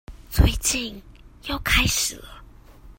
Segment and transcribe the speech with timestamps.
[0.31, 0.99] 最近
[1.45, 2.41] 又開始了